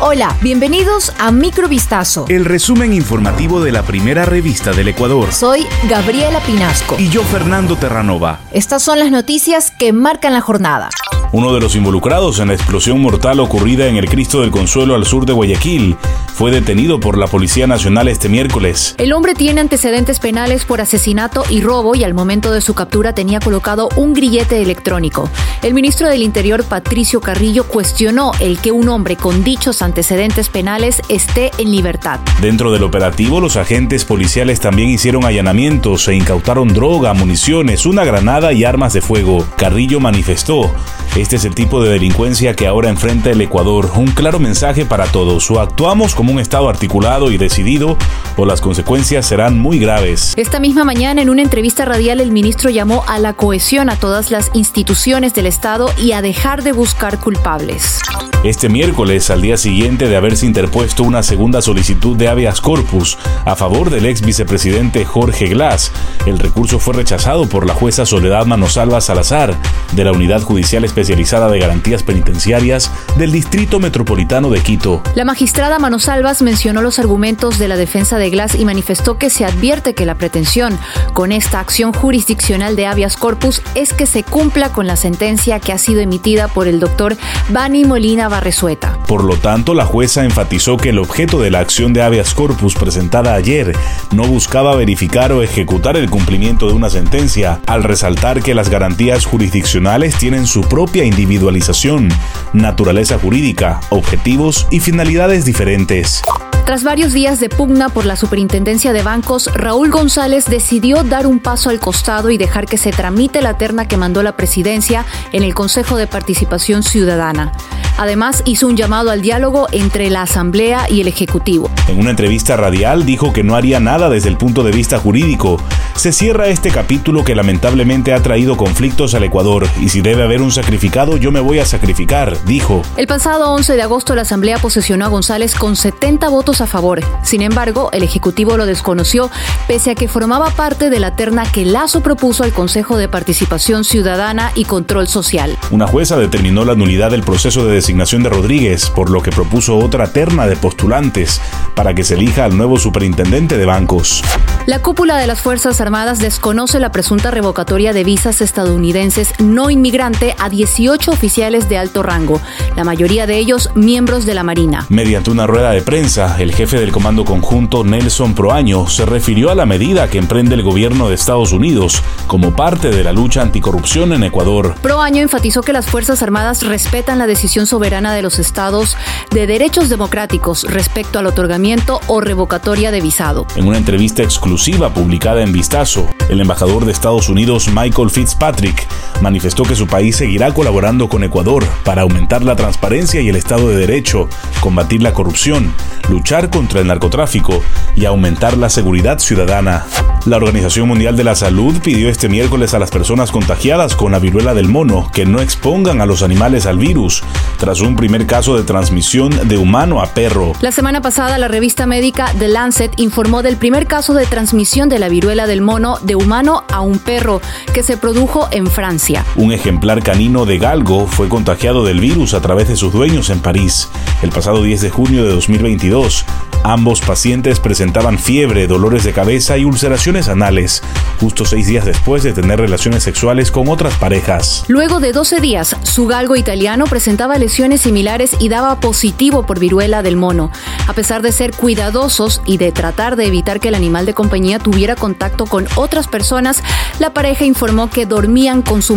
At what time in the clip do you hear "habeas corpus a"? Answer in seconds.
62.28-63.56